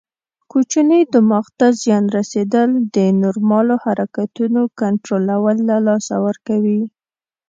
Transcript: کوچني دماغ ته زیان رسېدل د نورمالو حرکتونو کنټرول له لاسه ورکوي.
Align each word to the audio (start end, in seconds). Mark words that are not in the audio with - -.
کوچني 0.51 0.99
دماغ 1.13 1.45
ته 1.59 1.67
زیان 1.81 2.05
رسېدل 2.17 2.69
د 2.95 2.97
نورمالو 3.23 3.75
حرکتونو 3.85 4.61
کنټرول 4.79 5.21
له 5.69 5.77
لاسه 5.87 6.15
ورکوي. 6.25 6.81